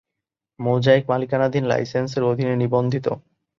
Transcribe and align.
Mosaic 0.59 1.03
মালিকানাধীন 1.09 1.63
লাইসেন্সের 1.63 2.23
অধীনে 2.23 2.55
নিবন্ধিত। 2.55 3.07